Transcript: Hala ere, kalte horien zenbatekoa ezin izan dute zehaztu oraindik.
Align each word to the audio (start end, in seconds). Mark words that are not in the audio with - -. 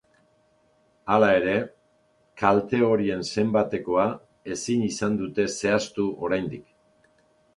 Hala 1.15 1.27
ere, 1.39 1.53
kalte 2.41 2.79
horien 2.87 3.21
zenbatekoa 3.41 4.07
ezin 4.55 4.87
izan 4.89 5.19
dute 5.23 5.45
zehaztu 5.57 6.07
oraindik. 6.29 6.65